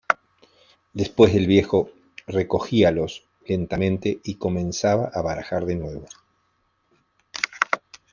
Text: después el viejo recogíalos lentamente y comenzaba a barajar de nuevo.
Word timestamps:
después 0.93 1.35
el 1.35 1.45
viejo 1.45 1.91
recogíalos 2.25 3.21
lentamente 3.45 4.19
y 4.23 4.33
comenzaba 4.37 5.11
a 5.13 5.21
barajar 5.21 5.63
de 5.67 5.75
nuevo. 5.75 6.07